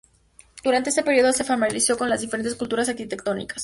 Durante 0.63 0.89
este 0.89 1.03
período 1.03 1.31
se 1.31 1.43
familiarizó 1.43 1.95
con 1.95 2.09
las 2.09 2.21
diferentes 2.21 2.55
culturas 2.55 2.89
arquitectónicas. 2.89 3.59